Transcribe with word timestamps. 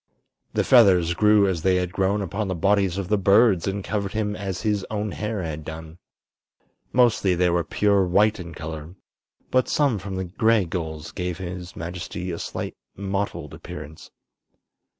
The 0.53 0.63
feathers 0.63 1.13
grew 1.13 1.47
as 1.47 1.61
they 1.61 1.75
had 1.75 1.91
grown 1.93 2.23
upon 2.23 2.47
the 2.47 2.55
bodies 2.55 2.97
of 2.97 3.07
the 3.07 3.19
birds 3.19 3.67
and 3.67 3.83
covered 3.83 4.13
him 4.13 4.35
as 4.35 4.63
his 4.63 4.83
own 4.89 5.11
hair 5.11 5.43
had 5.43 5.63
done. 5.63 5.99
Mostly 6.91 7.35
they 7.35 7.51
were 7.51 7.63
pure 7.63 8.07
white 8.07 8.39
in 8.39 8.55
color, 8.55 8.95
but 9.51 9.69
some 9.69 9.99
from 9.99 10.15
the 10.15 10.25
gray 10.25 10.65
gulls 10.65 11.11
gave 11.11 11.37
his 11.37 11.75
majesty 11.75 12.31
a 12.31 12.39
slight 12.39 12.75
mottled 12.95 13.53
appearance. 13.53 14.09